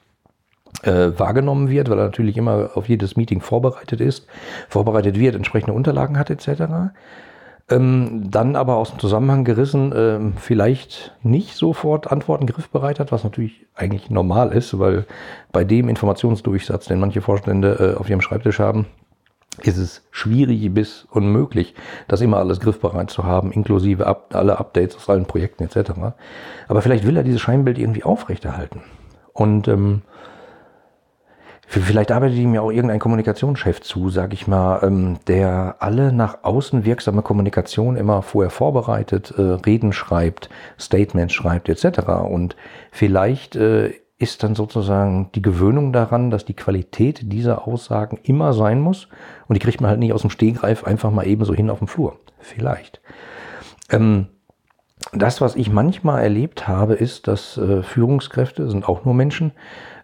äh, 0.85 1.11
wahrgenommen 1.19 1.69
wird, 1.69 1.91
weil 1.91 1.99
er 1.99 2.07
natürlich 2.07 2.39
immer 2.39 2.71
auf 2.75 2.89
jedes 2.89 3.15
Meeting 3.17 3.43
vorbereitet 3.43 4.01
ist, 4.01 4.27
vorbereitet 4.69 5.19
wird, 5.19 5.35
entsprechende 5.35 5.75
Unterlagen 5.75 6.19
hat 6.19 6.31
etc. 6.31 6.95
Ähm, 7.69 8.31
dann 8.31 8.57
aber 8.57 8.77
aus 8.77 8.91
dem 8.91 8.99
Zusammenhang 8.99 9.45
gerissen, 9.45 9.93
äh, 9.93 10.19
vielleicht 10.41 11.15
nicht 11.23 11.57
sofort 11.57 12.11
Antworten 12.11 12.47
griffbereit 12.47 13.01
hat, 13.01 13.13
was 13.13 13.23
natürlich 13.23 13.67
eigentlich 13.75 14.09
normal 14.09 14.53
ist, 14.53 14.79
weil 14.79 15.05
bei 15.53 15.65
dem 15.65 15.91
Informationsdurchsatz, 15.91 16.87
den 16.87 17.01
manche 17.01 17.21
Vorstände 17.21 17.95
äh, 17.95 18.01
auf 18.01 18.09
ihrem 18.09 18.23
Schreibtisch 18.23 18.59
haben, 18.59 18.87
ist 19.61 19.77
es 19.77 20.03
schwierig 20.11 20.73
bis 20.73 21.07
unmöglich, 21.11 21.75
das 22.09 22.21
immer 22.21 22.39
alles 22.39 22.61
griffbereit 22.61 23.11
zu 23.11 23.25
haben, 23.25 23.53
inklusive 23.53 24.07
up, 24.07 24.35
alle 24.35 24.59
Updates 24.59 24.97
aus 24.97 25.11
allen 25.11 25.27
Projekten 25.27 25.65
etc. 25.65 25.93
Aber 26.69 26.83
vielleicht 26.83 27.07
will 27.07 27.17
er 27.17 27.23
dieses 27.23 27.41
Scheinbild 27.41 27.79
irgendwie 27.79 28.05
aufrechterhalten. 28.05 28.83
Und 29.35 29.69
ähm, 29.69 30.03
vielleicht 31.67 32.13
arbeitet 32.13 32.39
ihm 32.39 32.55
ja 32.55 32.63
auch 32.63 32.71
irgendein 32.71 32.99
Kommunikationschef 32.99 33.81
zu, 33.83 34.09
sag 34.09 34.33
ich 34.33 34.47
mal, 34.47 34.81
ähm, 34.83 35.19
der 35.27 35.77
alle 35.81 36.13
nach 36.13 36.45
außen 36.45 36.85
wirksame 36.85 37.23
Kommunikation 37.23 37.97
immer 37.97 38.23
vorher 38.23 38.51
vorbereitet, 38.51 39.35
äh, 39.37 39.43
Reden 39.43 39.93
schreibt, 39.93 40.49
Statements 40.79 41.35
schreibt 41.35 41.69
etc. 41.69 42.09
Und 42.29 42.57
vielleicht 42.91 43.57
äh, 43.57 43.93
ist 44.23 44.45
dann 44.45 44.55
sozusagen 44.55 45.31
die 45.35 45.43
Gewöhnung 45.43 45.93
daran, 45.93 46.31
dass 46.31 46.45
die 46.45 46.55
Qualität 46.55 47.33
dieser 47.33 47.67
Aussagen 47.67 48.21
immer 48.23 48.53
sein 48.53 48.81
muss. 48.81 49.09
Und 49.49 49.55
die 49.55 49.61
kriegt 49.61 49.81
man 49.81 49.91
halt 49.91 49.99
nicht 49.99 50.13
aus 50.13 50.21
dem 50.21 50.31
Stehgreif 50.31 50.85
einfach 50.85 51.11
mal 51.11 51.27
eben 51.27 51.45
so 51.45 51.53
hin 51.53 51.71
auf 51.71 51.81
dem 51.81 51.89
Flur. 51.89 52.21
Vielleicht. 52.39 53.01
Ähm, 53.91 54.29
das, 55.13 55.41
was 55.41 55.57
ich 55.57 55.73
manchmal 55.73 56.23
erlebt 56.23 56.69
habe, 56.69 56.95
ist, 56.95 57.27
dass 57.27 57.59
äh, 57.59 57.83
Führungskräfte, 57.83 58.71
sind 58.71 58.89
auch 58.89 59.05
nur 59.05 59.15
Menschen, 59.15 59.51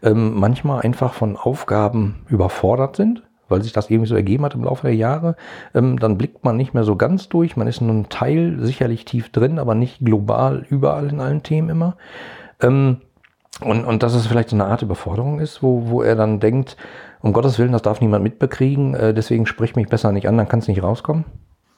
ähm, 0.02 0.34
manchmal 0.34 0.82
einfach 0.82 1.14
von 1.14 1.36
Aufgaben 1.36 2.26
überfordert 2.28 2.96
sind, 2.96 3.22
weil 3.48 3.62
sich 3.62 3.72
das 3.72 3.88
irgendwie 3.88 4.08
so 4.08 4.16
ergeben 4.16 4.44
hat 4.44 4.54
im 4.54 4.64
Laufe 4.64 4.88
der 4.88 4.96
Jahre. 4.96 5.36
Ähm, 5.74 6.00
dann 6.00 6.18
blickt 6.18 6.44
man 6.44 6.56
nicht 6.56 6.74
mehr 6.74 6.82
so 6.82 6.96
ganz 6.96 7.28
durch. 7.28 7.56
Man 7.56 7.68
ist 7.68 7.80
nur 7.80 7.94
ein 7.94 8.08
Teil 8.08 8.56
sicherlich 8.58 9.04
tief 9.04 9.30
drin, 9.30 9.60
aber 9.60 9.76
nicht 9.76 10.04
global 10.04 10.66
überall 10.68 11.08
in 11.08 11.20
allen 11.20 11.44
Themen 11.44 11.68
immer. 11.68 11.96
Ähm, 12.60 12.98
und, 13.60 13.84
und 13.84 14.02
dass 14.02 14.14
es 14.14 14.26
vielleicht 14.26 14.50
so 14.50 14.56
eine 14.56 14.66
Art 14.66 14.82
Überforderung 14.82 15.40
ist, 15.40 15.62
wo, 15.62 15.88
wo 15.88 16.02
er 16.02 16.14
dann 16.14 16.40
denkt, 16.40 16.76
um 17.20 17.32
Gottes 17.32 17.58
Willen, 17.58 17.72
das 17.72 17.82
darf 17.82 18.00
niemand 18.00 18.22
mitbekriegen, 18.22 18.94
äh, 18.94 19.14
deswegen 19.14 19.46
sprich 19.46 19.74
mich 19.74 19.88
besser 19.88 20.12
nicht 20.12 20.28
an, 20.28 20.36
dann 20.36 20.48
kann 20.48 20.60
es 20.60 20.68
nicht 20.68 20.82
rauskommen. 20.82 21.24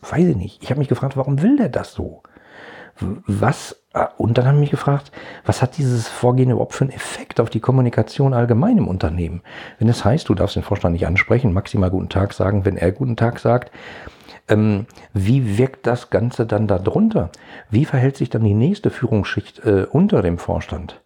Weiß 0.02 0.26
ich 0.26 0.36
nicht. 0.36 0.62
Ich 0.62 0.70
habe 0.70 0.78
mich 0.78 0.88
gefragt, 0.88 1.16
warum 1.16 1.42
will 1.42 1.56
der 1.56 1.68
das 1.68 1.92
so? 1.92 2.22
was, 3.26 3.76
ah, 3.92 4.10
und 4.18 4.36
dann 4.36 4.46
haben 4.46 4.56
wir 4.56 4.60
mich 4.60 4.70
gefragt, 4.70 5.10
was 5.44 5.62
hat 5.62 5.78
dieses 5.78 6.08
Vorgehen 6.08 6.50
überhaupt 6.50 6.74
für 6.74 6.84
einen 6.84 6.92
Effekt 6.92 7.40
auf 7.40 7.50
die 7.50 7.60
Kommunikation 7.60 8.34
allgemein 8.34 8.78
im 8.78 8.88
Unternehmen? 8.88 9.42
Wenn 9.78 9.88
es 9.88 9.98
das 9.98 10.04
heißt, 10.04 10.28
du 10.28 10.34
darfst 10.34 10.56
den 10.56 10.62
Vorstand 10.62 10.92
nicht 10.92 11.06
ansprechen, 11.06 11.52
maximal 11.52 11.90
guten 11.90 12.08
Tag 12.08 12.32
sagen, 12.32 12.64
wenn 12.64 12.76
er 12.76 12.92
guten 12.92 13.16
Tag 13.16 13.38
sagt, 13.38 13.70
ähm, 14.48 14.86
wie 15.12 15.58
wirkt 15.58 15.86
das 15.86 16.10
Ganze 16.10 16.46
dann 16.46 16.66
darunter? 16.66 17.30
Wie 17.70 17.84
verhält 17.84 18.16
sich 18.16 18.30
dann 18.30 18.44
die 18.44 18.54
nächste 18.54 18.90
Führungsschicht 18.90 19.64
äh, 19.64 19.86
unter 19.90 20.22
dem 20.22 20.38
Vorstand? 20.38 21.00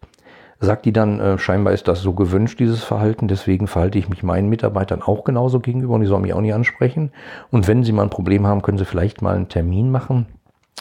Sagt 0.59 0.85
die 0.85 0.93
dann, 0.93 1.19
äh, 1.19 1.37
scheinbar 1.37 1.73
ist 1.73 1.87
das 1.87 2.01
so 2.01 2.13
gewünscht, 2.13 2.59
dieses 2.59 2.83
Verhalten, 2.83 3.27
deswegen 3.27 3.67
verhalte 3.67 3.99
ich 3.99 4.09
mich 4.09 4.23
meinen 4.23 4.49
Mitarbeitern 4.49 5.01
auch 5.01 5.23
genauso 5.23 5.59
gegenüber 5.59 5.95
und 5.95 6.01
die 6.01 6.07
sollen 6.07 6.21
mich 6.21 6.33
auch 6.33 6.41
nicht 6.41 6.53
ansprechen. 6.53 7.11
Und 7.51 7.67
wenn 7.67 7.83
sie 7.83 7.91
mal 7.91 8.03
ein 8.03 8.09
Problem 8.09 8.47
haben, 8.47 8.61
können 8.61 8.77
sie 8.77 8.85
vielleicht 8.85 9.21
mal 9.21 9.35
einen 9.35 9.49
Termin 9.49 9.91
machen 9.91 10.27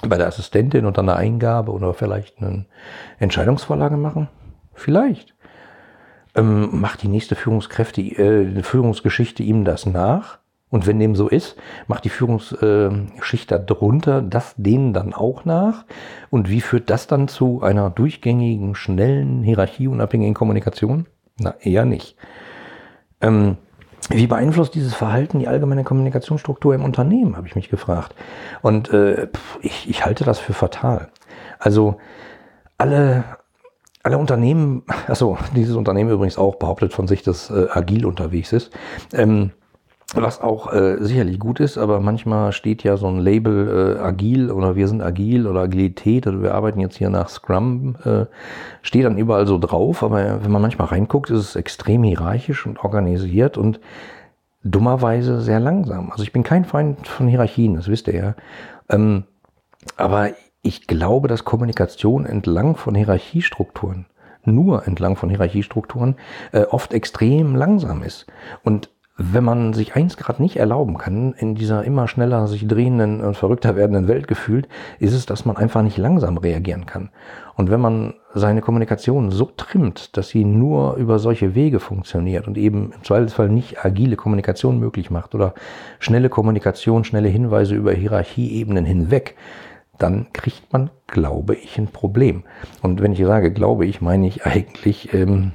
bei 0.09 0.17
der 0.17 0.29
Assistentin 0.29 0.87
und 0.87 0.97
dann 0.97 1.09
eine 1.09 1.19
Eingabe 1.19 1.73
oder 1.73 1.93
vielleicht 1.95 2.41
eine 2.41 2.67
Entscheidungsvorlage 3.19 3.97
machen? 3.97 4.29
Vielleicht. 4.75 5.35
Ähm, 6.37 6.81
macht 6.81 7.03
die 7.03 7.09
nächste 7.09 7.37
Führungskräfte, 7.37 8.01
äh, 8.01 8.63
Führungsgeschichte 8.63 9.43
ihm 9.43 9.65
das 9.65 9.87
nach? 9.87 10.39
Und 10.75 10.89
wenn 10.89 10.99
dem 10.99 11.15
so 11.15 11.29
ist, 11.29 11.55
macht 11.87 12.05
die 12.05 12.09
Führungsschicht 12.09 13.53
darunter 13.53 14.23
das 14.23 14.57
denen 14.57 14.93
dann 14.93 15.15
auch 15.15 15.45
nach. 15.45 15.85
Und 16.31 16.51
wie 16.51 16.61
führt 16.61 16.91
das 16.91 17.07
dann 17.07 17.29
zu 17.29 17.63
einer 17.63 17.91
durchgängigen, 17.91 18.75
schnellen, 18.75 19.45
hierarchieunabhängigen 19.45 20.35
Kommunikation? 20.35 21.07
Na, 21.39 21.55
eher 21.61 21.85
nicht. 21.85 22.17
Ähm, 23.21 23.57
wie 24.11 24.27
beeinflusst 24.27 24.75
dieses 24.75 24.95
Verhalten 24.95 25.39
die 25.39 25.47
allgemeine 25.47 25.85
Kommunikationsstruktur 25.85 26.75
im 26.75 26.83
Unternehmen, 26.83 27.37
habe 27.37 27.47
ich 27.47 27.55
mich 27.55 27.69
gefragt. 27.69 28.13
Und 28.61 28.93
äh, 28.93 29.29
ich, 29.61 29.89
ich 29.89 30.05
halte 30.05 30.25
das 30.25 30.41
für 30.41 30.55
fatal. 30.55 31.09
Also 31.61 31.99
alle, 32.79 33.23
alle 34.03 34.19
Unternehmen, 34.19 34.83
also 35.07 35.39
dieses 35.55 35.77
Unternehmen 35.77 36.11
übrigens 36.11 36.37
auch 36.37 36.57
behauptet 36.57 36.93
von 36.93 37.07
sich, 37.07 37.23
dass 37.23 37.49
äh, 37.49 37.69
agil 37.71 38.05
unterwegs 38.05 38.53
ist. 38.53 38.73
Ähm, 39.13 39.53
was 40.23 40.41
auch 40.41 40.73
äh, 40.73 40.97
sicherlich 41.01 41.39
gut 41.39 41.61
ist, 41.61 41.79
aber 41.79 42.01
manchmal 42.01 42.53
steht 42.53 42.83
ja 42.83 42.97
so 42.97 43.07
ein 43.07 43.19
Label 43.19 43.97
äh, 43.99 44.01
agil 44.01 44.51
oder 44.51 44.77
wir 44.77 44.89
sind 44.89 45.03
agil 45.03 45.47
oder 45.47 45.63
Agilität 45.63 46.27
oder 46.27 46.43
wir 46.43 46.55
arbeiten 46.55 46.81
jetzt 46.81 46.97
hier 46.97 47.11
nach 47.11 47.29
Scrum, 47.29 47.97
äh, 48.05 48.27
steht 48.83 49.05
dann 49.05 49.19
überall 49.19 49.47
so 49.47 49.59
drauf, 49.59 50.03
aber 50.03 50.45
wenn 50.45 50.51
man 50.51 50.63
manchmal 50.63 50.89
reinguckt, 50.89 51.31
ist 51.31 51.41
es 51.41 51.57
extrem 51.57 52.03
hierarchisch 52.03 52.67
und 52.67 52.83
organisiert 52.85 53.59
und 53.59 53.81
dummerweise 54.63 55.41
sehr 55.41 55.61
langsam. 55.61 56.11
Also 56.11 56.23
ich 56.23 56.33
bin 56.33 56.43
kein 56.43 56.65
Feind 56.65 57.07
von 57.07 57.29
Hierarchien, 57.29 57.75
das 57.75 57.89
wisst 57.89 58.09
ihr 58.09 58.15
ja. 58.15 58.35
Ähm, 58.89 59.25
aber 59.97 60.31
ich 60.63 60.87
glaube, 60.87 61.29
dass 61.29 61.45
Kommunikation 61.45 62.25
entlang 62.25 62.77
von 62.77 62.95
Hierarchiestrukturen 62.95 64.07
nur 64.47 64.87
entlang 64.87 65.17
von 65.17 65.31
Hierarchiestrukturen 65.31 66.17
äh, 66.53 66.63
oft 66.65 66.93
extrem 66.93 67.57
langsam 67.57 68.03
ist. 68.03 68.27
Und 68.63 68.91
wenn 69.17 69.45
man 69.45 69.75
sich 69.75 69.95
eins 69.95 70.17
gerade 70.17 70.43
nicht 70.43 70.57
erlauben 70.57 70.99
kann, 70.99 71.35
in 71.35 71.55
dieser 71.55 71.85
immer 71.85 72.09
schneller 72.09 72.49
sich 72.49 72.67
drehenden 72.67 73.21
und 73.21 73.37
verrückter 73.37 73.77
werdenden 73.77 74.09
Welt 74.09 74.27
gefühlt, 74.27 74.69
ist 74.99 75.13
es, 75.13 75.25
dass 75.25 75.45
man 75.45 75.57
einfach 75.57 75.83
nicht 75.83 75.99
langsam 75.99 76.37
reagieren 76.37 76.85
kann. 76.85 77.11
Und 77.55 77.71
wenn 77.71 77.81
man 77.81 78.15
seine 78.35 78.61
Kommunikation 78.61 79.31
so 79.31 79.45
trimmt, 79.57 80.17
dass 80.17 80.31
sie 80.31 80.45
nur 80.45 80.97
über 80.97 81.21
solche 81.21 81.55
Wege 81.55 81.79
funktioniert 81.79 82.49
und 82.49 82.59
eben 82.59 82.93
im 82.93 83.05
Zweifelsfall 83.05 83.49
nicht 83.49 83.85
agile 83.85 84.17
Kommunikation 84.17 84.81
möglich 84.81 85.13
macht 85.13 85.37
oder 85.37 85.55
schnelle 86.01 86.29
Kommunikation, 86.29 87.05
schnelle 87.05 87.29
Hinweise 87.29 87.77
über 87.77 87.93
Hierarchieebenen 87.93 88.85
hinweg, 88.85 89.37
dann 89.97 90.27
kriegt 90.33 90.73
man, 90.73 90.91
glaube 91.07 91.55
ich, 91.55 91.79
ein 91.79 91.87
Problem. 91.87 92.43
Und 92.83 93.01
wenn 93.01 93.13
ich 93.13 93.25
sage, 93.25 93.53
glaube 93.53 93.87
ich, 93.87 94.01
meine 94.01 94.27
ich 94.27 94.45
eigentlich, 94.45 95.15
ähm, 95.15 95.53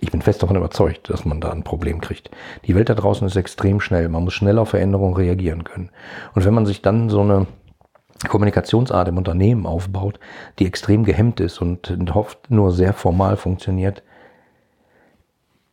ich 0.00 0.10
bin 0.10 0.22
fest 0.22 0.42
davon 0.42 0.56
überzeugt, 0.56 1.10
dass 1.10 1.24
man 1.24 1.40
da 1.40 1.50
ein 1.50 1.64
Problem 1.64 2.00
kriegt. 2.00 2.30
Die 2.66 2.74
Welt 2.74 2.88
da 2.88 2.94
draußen 2.94 3.26
ist 3.26 3.36
extrem 3.36 3.80
schnell. 3.80 4.08
Man 4.08 4.24
muss 4.24 4.34
schnell 4.34 4.58
auf 4.58 4.70
Veränderungen 4.70 5.14
reagieren 5.14 5.64
können. 5.64 5.90
Und 6.34 6.44
wenn 6.44 6.54
man 6.54 6.66
sich 6.66 6.82
dann 6.82 7.10
so 7.10 7.20
eine 7.20 7.46
Kommunikationsart 8.28 9.08
im 9.08 9.18
Unternehmen 9.18 9.66
aufbaut, 9.66 10.18
die 10.58 10.66
extrem 10.66 11.04
gehemmt 11.04 11.40
ist 11.40 11.60
und 11.60 11.90
oft 12.14 12.50
nur 12.50 12.72
sehr 12.72 12.92
formal 12.92 13.36
funktioniert, 13.36 14.02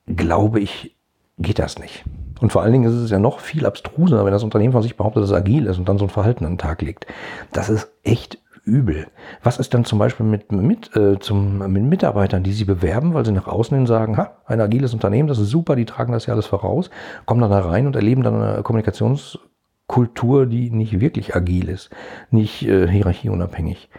glaube 0.07 0.59
ich, 0.59 0.95
geht 1.37 1.59
das 1.59 1.79
nicht. 1.79 2.03
Und 2.41 2.51
vor 2.51 2.63
allen 2.63 2.73
Dingen 2.73 2.89
ist 2.89 2.95
es 2.95 3.11
ja 3.11 3.19
noch 3.19 3.39
viel 3.39 3.65
abstruser, 3.65 4.25
wenn 4.25 4.31
das 4.31 4.43
Unternehmen 4.43 4.73
von 4.73 4.81
sich 4.81 4.97
behauptet, 4.97 5.23
dass 5.23 5.29
es 5.29 5.35
agil 5.35 5.67
ist 5.67 5.77
und 5.77 5.87
dann 5.87 5.97
so 5.97 6.05
ein 6.05 6.09
Verhalten 6.09 6.45
an 6.45 6.53
den 6.53 6.57
Tag 6.57 6.81
legt. 6.81 7.05
Das 7.53 7.69
ist 7.69 7.91
echt 8.03 8.39
übel. 8.63 9.07
Was 9.43 9.57
ist 9.57 9.73
dann 9.73 9.85
zum 9.85 9.99
Beispiel 9.99 10.25
mit, 10.25 10.51
mit, 10.51 10.95
äh, 10.95 11.19
zum, 11.19 11.59
mit 11.71 11.83
Mitarbeitern, 11.83 12.43
die 12.43 12.51
sie 12.51 12.65
bewerben, 12.65 13.13
weil 13.13 13.25
sie 13.25 13.31
nach 13.31 13.47
außen 13.47 13.75
hin 13.75 13.87
sagen, 13.87 14.17
ha, 14.17 14.37
ein 14.45 14.61
agiles 14.61 14.93
Unternehmen, 14.93 15.27
das 15.27 15.39
ist 15.39 15.49
super, 15.49 15.75
die 15.75 15.85
tragen 15.85 16.13
das 16.13 16.25
ja 16.25 16.33
alles 16.33 16.45
voraus, 16.45 16.89
kommen 17.25 17.41
dann 17.41 17.51
da 17.51 17.59
rein 17.59 17.87
und 17.87 17.95
erleben 17.95 18.23
dann 18.23 18.41
eine 18.41 18.63
Kommunikationskultur, 18.63 20.45
die 20.45 20.69
nicht 20.69 20.99
wirklich 20.99 21.35
agil 21.35 21.69
ist, 21.69 21.89
nicht 22.29 22.63
äh, 22.67 22.87
hierarchieunabhängig. 22.87 23.89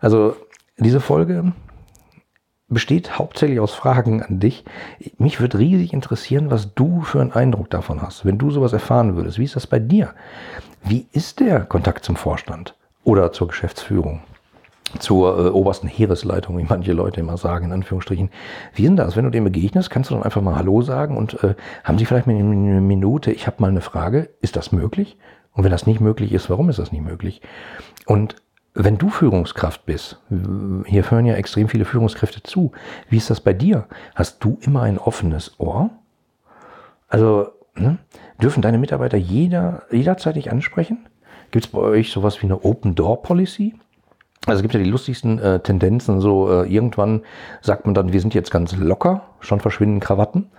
Also 0.00 0.36
diese 0.78 1.00
Folge 1.00 1.52
besteht 2.68 3.18
hauptsächlich 3.18 3.60
aus 3.60 3.74
Fragen 3.74 4.22
an 4.22 4.40
dich. 4.40 4.64
Mich 5.18 5.40
würde 5.40 5.58
riesig 5.58 5.92
interessieren, 5.92 6.50
was 6.50 6.74
du 6.74 7.02
für 7.02 7.20
einen 7.20 7.32
Eindruck 7.32 7.70
davon 7.70 8.02
hast, 8.02 8.24
wenn 8.24 8.38
du 8.38 8.50
sowas 8.50 8.72
erfahren 8.72 9.16
würdest. 9.16 9.38
Wie 9.38 9.44
ist 9.44 9.56
das 9.56 9.66
bei 9.66 9.78
dir? 9.78 10.14
Wie 10.82 11.06
ist 11.12 11.40
der 11.40 11.60
Kontakt 11.60 12.04
zum 12.04 12.16
Vorstand? 12.16 12.74
Oder 13.04 13.32
zur 13.32 13.48
Geschäftsführung, 13.48 14.22
zur 14.98 15.46
äh, 15.46 15.48
obersten 15.50 15.88
Heeresleitung, 15.88 16.58
wie 16.58 16.66
manche 16.68 16.92
Leute 16.92 17.20
immer 17.20 17.36
sagen, 17.36 17.66
in 17.66 17.72
Anführungsstrichen. 17.72 18.30
Wie 18.74 18.86
ist 18.86 18.96
das? 18.96 19.16
Wenn 19.16 19.24
du 19.24 19.30
dem 19.30 19.44
begegnest, 19.44 19.90
kannst 19.90 20.10
du 20.10 20.14
dann 20.14 20.24
einfach 20.24 20.42
mal 20.42 20.56
Hallo 20.56 20.82
sagen 20.82 21.16
und 21.16 21.42
äh, 21.44 21.54
haben 21.84 21.98
Sie 21.98 22.06
vielleicht 22.06 22.28
eine 22.28 22.42
Minute, 22.42 23.30
ich 23.30 23.46
habe 23.46 23.56
mal 23.60 23.68
eine 23.68 23.80
Frage, 23.80 24.30
ist 24.40 24.56
das 24.56 24.72
möglich? 24.72 25.18
Und 25.52 25.64
wenn 25.64 25.70
das 25.70 25.86
nicht 25.86 26.00
möglich 26.00 26.32
ist, 26.32 26.50
warum 26.50 26.68
ist 26.68 26.78
das 26.78 26.90
nicht 26.90 27.04
möglich? 27.04 27.40
Und 28.06 28.36
wenn 28.74 28.98
du 28.98 29.08
Führungskraft 29.08 29.86
bist, 29.86 30.20
hier 30.28 31.08
hören 31.08 31.26
ja 31.26 31.34
extrem 31.34 31.68
viele 31.68 31.84
Führungskräfte 31.84 32.42
zu, 32.42 32.72
wie 33.08 33.18
ist 33.18 33.30
das 33.30 33.40
bei 33.40 33.52
dir? 33.52 33.86
Hast 34.16 34.42
du 34.42 34.58
immer 34.62 34.82
ein 34.82 34.98
offenes 34.98 35.54
Ohr? 35.58 35.90
Also 37.06 37.50
ne, 37.76 37.98
dürfen 38.42 38.62
deine 38.62 38.78
Mitarbeiter 38.78 39.16
jeder, 39.16 39.84
jederzeit 39.92 40.34
dich 40.34 40.50
ansprechen? 40.50 41.06
Gibt 41.54 41.66
es 41.66 41.70
bei 41.70 41.78
euch 41.78 42.10
sowas 42.10 42.42
wie 42.42 42.46
eine 42.46 42.64
Open 42.64 42.96
Door 42.96 43.22
Policy? 43.22 43.76
Also 44.44 44.56
es 44.58 44.62
gibt 44.62 44.74
ja 44.74 44.80
die 44.80 44.90
lustigsten 44.90 45.38
äh, 45.38 45.60
Tendenzen, 45.60 46.20
so 46.20 46.50
äh, 46.50 46.66
irgendwann 46.66 47.22
sagt 47.60 47.84
man 47.84 47.94
dann, 47.94 48.12
wir 48.12 48.20
sind 48.20 48.34
jetzt 48.34 48.50
ganz 48.50 48.74
locker, 48.74 49.22
schon 49.44 49.60
verschwinden 49.60 50.00
Krawatten, 50.00 50.50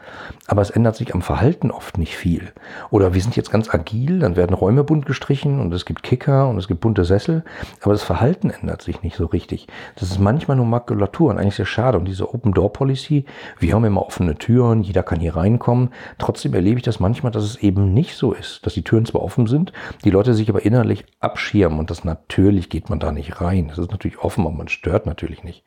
aber 0.48 0.62
es 0.62 0.70
ändert 0.70 0.96
sich 0.96 1.13
am 1.13 1.22
Verhalten 1.22 1.72
oft 1.72 1.98
nicht 1.98 2.15
viel. 2.15 2.54
Oder 2.89 3.13
wir 3.13 3.22
sind 3.22 3.36
jetzt 3.36 3.51
ganz 3.51 3.74
agil, 3.74 4.20
dann 4.20 4.36
werden 4.36 4.54
Räume 4.54 4.84
bunt 4.84 5.06
gestrichen 5.06 5.60
und 5.60 5.74
es 5.74 5.86
gibt 5.86 6.04
Kicker 6.04 6.48
und 6.48 6.58
es 6.58 6.68
gibt 6.68 6.82
bunte 6.82 7.06
Sessel, 7.06 7.44
aber 7.82 7.94
das 7.94 8.04
Verhalten 8.04 8.50
ändert 8.50 8.82
sich 8.82 9.01
nicht 9.01 9.15
so 9.15 9.25
richtig. 9.25 9.68
Das 9.96 10.10
ist 10.10 10.20
manchmal 10.20 10.58
nur 10.58 10.65
Makulatur 10.65 11.30
und 11.30 11.38
eigentlich 11.38 11.56
sehr 11.56 11.65
schade. 11.65 11.98
Und 11.98 12.06
diese 12.06 12.34
Open 12.34 12.54
Door 12.54 12.74
Policy, 12.74 13.25
wir 13.60 13.74
haben 13.74 13.86
immer 13.86 14.06
offene 14.06 14.36
Türen, 14.36 14.84
jeder 14.84 15.04
kann 15.04 15.20
hier 15.20 15.36
reinkommen. 15.36 15.89
Trotzdem 16.18 16.54
erlebe 16.54 16.77
ich 16.77 16.84
das 16.84 17.00
manchmal, 17.00 17.32
dass 17.32 17.44
es 17.44 17.58
eben 17.58 17.94
nicht 17.94 18.15
so 18.15 18.34
ist, 18.34 18.65
dass 18.65 18.74
die 18.74 18.84
Türen 18.84 19.06
zwar 19.06 19.22
offen 19.22 19.48
sind, 19.48 19.74
die 20.04 20.12
Leute 20.12 20.34
sich 20.34 20.50
aber 20.50 20.65
innerlich 20.65 21.06
abschirmen 21.20 21.80
und 21.80 21.89
das 21.89 22.04
natürlich 22.04 22.70
geht 22.70 22.89
man 22.89 23.00
da 23.00 23.12
nicht 23.12 23.42
rein. 23.42 23.68
Das 23.68 23.77
ist 23.77 23.92
natürlich 23.92 24.20
offen, 24.20 24.46
aber 24.46 24.56
man 24.56 24.68
stört 24.68 25.06
natürlich 25.06 25.44
nicht. 25.44 25.63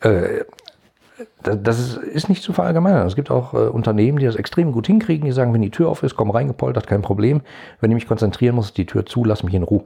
Äh, 0.00 0.44
das 1.42 1.96
ist 1.96 2.28
nicht 2.28 2.42
zu 2.42 2.52
verallgemeinern. 2.52 3.06
Es 3.06 3.16
gibt 3.16 3.30
auch 3.30 3.54
äh, 3.54 3.68
Unternehmen, 3.68 4.18
die 4.18 4.26
das 4.26 4.36
extrem 4.36 4.72
gut 4.72 4.86
hinkriegen, 4.86 5.26
die 5.26 5.32
sagen, 5.32 5.52
wenn 5.52 5.62
die 5.62 5.70
Tür 5.70 5.88
auf 5.88 6.02
ist, 6.02 6.16
komm 6.16 6.30
reingepoltert, 6.30 6.86
kein 6.86 7.02
Problem. 7.02 7.40
Wenn 7.80 7.90
ich 7.90 7.96
mich 7.96 8.08
konzentrieren 8.08 8.54
muss, 8.54 8.66
ist 8.66 8.76
die 8.76 8.86
Tür 8.86 9.06
zu, 9.06 9.24
lass 9.24 9.42
mich 9.42 9.54
in 9.54 9.62
Ruhe. 9.62 9.84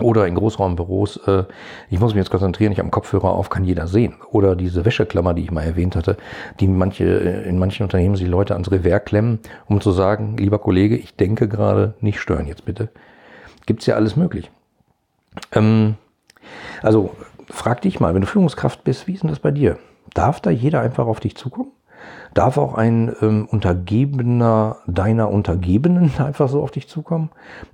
Oder 0.00 0.26
in 0.26 0.34
Großraumbüros, 0.34 1.18
äh, 1.28 1.44
ich 1.88 2.00
muss 2.00 2.14
mich 2.14 2.20
jetzt 2.20 2.30
konzentrieren, 2.30 2.72
ich 2.72 2.78
habe 2.78 2.86
einen 2.86 2.90
Kopfhörer 2.90 3.30
auf, 3.30 3.48
kann 3.48 3.62
jeder 3.62 3.86
sehen. 3.86 4.14
Oder 4.30 4.56
diese 4.56 4.84
Wäscheklammer, 4.84 5.34
die 5.34 5.42
ich 5.42 5.52
mal 5.52 5.62
erwähnt 5.62 5.94
hatte, 5.94 6.16
die 6.58 6.66
manche, 6.66 7.04
äh, 7.04 7.48
in 7.48 7.58
manchen 7.58 7.84
Unternehmen 7.84 8.16
sich 8.16 8.26
Leute 8.26 8.54
ans 8.54 8.72
Revers 8.72 9.04
klemmen, 9.04 9.38
um 9.66 9.80
zu 9.80 9.92
sagen, 9.92 10.36
lieber 10.36 10.58
Kollege, 10.58 10.96
ich 10.96 11.14
denke 11.14 11.46
gerade, 11.46 11.94
nicht 12.00 12.18
stören 12.18 12.46
jetzt 12.46 12.64
bitte. 12.64 12.88
Gibt's 13.66 13.86
ja 13.86 13.94
alles 13.94 14.16
möglich. 14.16 14.50
Ähm, 15.52 15.94
also 16.82 17.14
frag 17.48 17.82
dich 17.82 18.00
mal, 18.00 18.14
wenn 18.14 18.22
du 18.22 18.26
Führungskraft 18.26 18.82
bist, 18.82 19.06
wie 19.06 19.14
ist 19.14 19.22
denn 19.22 19.30
das 19.30 19.38
bei 19.38 19.52
dir? 19.52 19.78
Darf 20.14 20.40
da 20.40 20.50
jeder 20.50 20.80
einfach 20.80 21.06
auf 21.06 21.20
dich 21.20 21.36
zukommen? 21.36 21.72
Darf 22.34 22.58
auch 22.58 22.74
ein 22.74 23.14
ähm, 23.22 23.46
Untergebener 23.50 24.78
deiner 24.86 25.30
Untergebenen 25.30 26.12
einfach 26.18 26.48
so 26.48 26.62
auf 26.62 26.70
dich 26.70 26.88
zukommen 26.88 27.30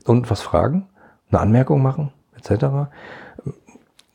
und 0.07 0.31
was 0.31 0.43
fragen, 0.43 0.89
eine 1.31 1.41
Anmerkung 1.41 1.83
machen, 1.83 2.13
etc.? 2.37 2.91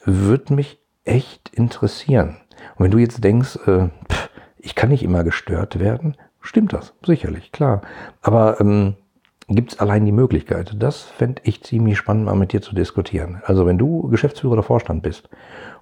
Würde 0.04 0.54
mich 0.54 0.80
echt 1.04 1.50
interessieren. 1.50 2.38
Und 2.76 2.86
wenn 2.86 2.92
du 2.92 2.98
jetzt 2.98 3.24
denkst, 3.24 3.58
äh, 3.68 3.90
pff, 4.10 4.30
ich 4.58 4.76
kann 4.76 4.90
nicht 4.90 5.04
immer 5.04 5.24
gestört 5.24 5.80
werden, 5.80 6.16
stimmt 6.42 6.74
das, 6.74 6.94
sicherlich, 7.06 7.52
klar. 7.52 7.82
Aber 8.22 8.60
ähm, 8.60 8.96
gibt 9.48 9.74
es 9.74 9.80
allein 9.80 10.06
die 10.06 10.12
Möglichkeit. 10.12 10.76
Das 10.80 11.04
fände 11.04 11.42
ich 11.46 11.64
ziemlich 11.64 11.98
spannend, 11.98 12.26
mal 12.26 12.36
mit 12.36 12.52
dir 12.52 12.62
zu 12.62 12.74
diskutieren. 12.74 13.42
Also 13.46 13.66
wenn 13.66 13.78
du 13.78 14.08
Geschäftsführer 14.10 14.54
oder 14.54 14.64
Vorstand 14.64 15.04
bist 15.04 15.30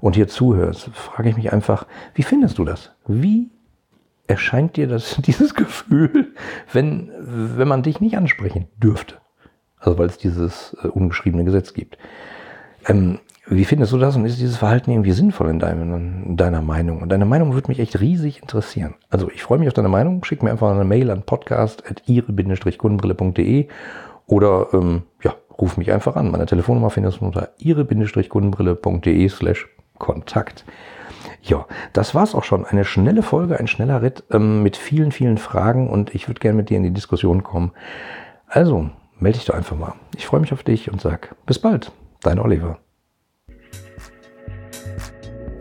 und 0.01 0.15
hier 0.15 0.27
zuhörst, 0.27 0.89
frage 0.93 1.29
ich 1.29 1.37
mich 1.37 1.53
einfach, 1.53 1.85
wie 2.13 2.23
findest 2.23 2.57
du 2.57 2.65
das? 2.65 2.91
Wie 3.07 3.51
erscheint 4.27 4.75
dir 4.75 4.87
das, 4.87 5.17
dieses 5.25 5.55
Gefühl, 5.55 6.33
wenn, 6.71 7.11
wenn 7.19 7.67
man 7.67 7.83
dich 7.83 8.01
nicht 8.01 8.17
ansprechen 8.17 8.67
dürfte? 8.77 9.15
Also 9.77 9.97
weil 9.97 10.07
es 10.07 10.17
dieses 10.17 10.75
äh, 10.83 10.87
ungeschriebene 10.87 11.43
Gesetz 11.43 11.73
gibt. 11.73 11.97
Ähm, 12.87 13.19
wie 13.47 13.65
findest 13.65 13.91
du 13.91 13.97
das 13.97 14.15
und 14.15 14.23
ist 14.25 14.39
dieses 14.39 14.55
Verhalten 14.57 14.91
irgendwie 14.91 15.11
sinnvoll 15.11 15.49
in, 15.49 15.57
deinem, 15.59 16.23
in 16.25 16.37
deiner 16.37 16.61
Meinung? 16.61 17.01
Und 17.01 17.09
deine 17.09 17.25
Meinung 17.25 17.53
würde 17.53 17.67
mich 17.67 17.79
echt 17.79 17.99
riesig 17.99 18.41
interessieren. 18.41 18.93
Also 19.09 19.29
ich 19.29 19.43
freue 19.43 19.59
mich 19.59 19.67
auf 19.67 19.73
deine 19.73 19.89
Meinung. 19.89 20.23
Schick 20.23 20.41
mir 20.43 20.51
einfach 20.51 20.71
eine 20.71 20.85
Mail 20.85 21.11
an 21.11 21.23
podcast.ire-kundenbrille.de 21.23 23.67
oder 24.27 24.67
ähm, 24.71 25.01
ja, 25.21 25.35
ruf 25.59 25.75
mich 25.75 25.91
einfach 25.91 26.15
an. 26.15 26.31
Meine 26.31 26.45
Telefonnummer 26.45 26.89
findest 26.89 27.19
du 27.19 27.25
unter 27.25 27.49
ire-kundenbrille.de 27.59 29.27
slash 29.29 29.67
Kontakt. 29.99 30.65
Ja, 31.41 31.65
das 31.91 32.15
war's 32.15 32.35
auch 32.35 32.43
schon. 32.43 32.65
Eine 32.65 32.85
schnelle 32.85 33.23
Folge, 33.23 33.59
ein 33.59 33.67
schneller 33.67 34.01
Ritt 34.01 34.23
ähm, 34.31 34.63
mit 34.63 34.77
vielen, 34.77 35.11
vielen 35.11 35.37
Fragen 35.37 35.89
und 35.89 36.15
ich 36.15 36.29
würde 36.29 36.39
gerne 36.39 36.55
mit 36.57 36.69
dir 36.69 36.77
in 36.77 36.83
die 36.83 36.91
Diskussion 36.91 37.43
kommen. 37.43 37.73
Also, 38.47 38.89
melde 39.19 39.37
dich 39.37 39.47
doch 39.47 39.55
einfach 39.55 39.77
mal. 39.77 39.95
Ich 40.15 40.25
freue 40.25 40.39
mich 40.39 40.53
auf 40.53 40.63
dich 40.63 40.89
und 40.91 41.01
sag 41.01 41.35
bis 41.45 41.59
bald. 41.59 41.91
Dein 42.21 42.39
Oliver. 42.39 42.79